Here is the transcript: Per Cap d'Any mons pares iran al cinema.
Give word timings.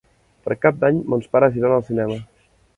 Per 0.47 0.57
Cap 0.63 0.79
d'Any 0.85 0.97
mons 1.13 1.29
pares 1.37 1.61
iran 1.63 1.77
al 1.79 1.87
cinema. 1.93 2.19